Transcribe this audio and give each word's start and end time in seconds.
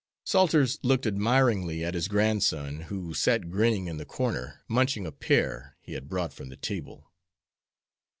Salters 0.25 0.79
looked 0.81 1.05
admiringly 1.05 1.85
at 1.85 1.93
his 1.93 2.07
grandson, 2.07 2.79
who 2.89 3.13
sat 3.13 3.51
grinning 3.51 3.85
in 3.85 3.97
the 3.97 4.03
corner, 4.03 4.61
munching 4.67 5.05
a 5.05 5.11
pear 5.11 5.77
he 5.79 5.93
had 5.93 6.09
brought 6.09 6.33
from 6.33 6.49
the 6.49 6.57
table. 6.57 7.11